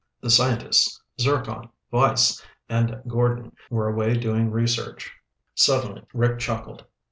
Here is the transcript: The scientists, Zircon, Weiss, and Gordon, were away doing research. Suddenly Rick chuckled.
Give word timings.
The 0.19 0.31
scientists, 0.31 0.99
Zircon, 1.21 1.69
Weiss, 1.91 2.43
and 2.67 3.01
Gordon, 3.07 3.55
were 3.69 3.87
away 3.87 4.15
doing 4.15 4.49
research. 4.49 5.11
Suddenly 5.53 6.07
Rick 6.11 6.39
chuckled. 6.39 6.85